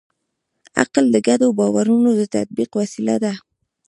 [0.81, 3.33] عقل د ګډو باورونو د تطبیق وسیله ده.